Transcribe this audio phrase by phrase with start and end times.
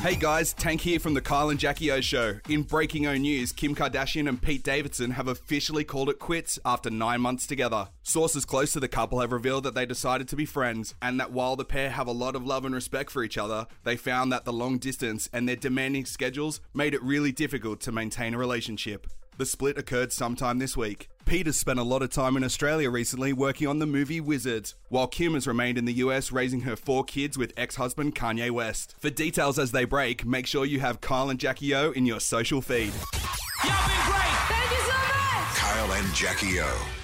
[0.00, 2.40] Hey guys, Tank here from the Kyle and Jackie O Show.
[2.48, 6.88] In breaking O news, Kim Kardashian and Pete Davidson have officially called it quits after
[6.88, 7.86] nine months together.
[8.02, 11.32] Sources close to the couple have revealed that they decided to be friends, and that
[11.32, 14.32] while the pair have a lot of love and respect for each other, they found
[14.32, 18.38] that the long distance and their demanding schedules made it really difficult to maintain a
[18.38, 19.06] relationship.
[19.36, 21.10] The split occurred sometime this week.
[21.30, 24.74] Pete has spent a lot of time in Australia recently working on the movie Wizards,
[24.88, 28.50] while Kim has remained in the US raising her four kids with ex husband Kanye
[28.50, 28.96] West.
[28.98, 32.18] For details as they break, make sure you have Kyle and Jackie O in your
[32.18, 32.92] social feed.
[33.62, 34.40] Y'all been great.
[34.48, 35.54] Thank you so much.
[35.54, 36.99] Kyle and Jackie O.